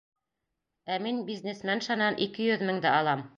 Ә 0.95 0.97
мин 1.05 1.19
бизнесменшанан 1.27 2.19
ике 2.29 2.47
йөҙ 2.49 2.65
меңде 2.71 2.91
алам. 2.95 3.23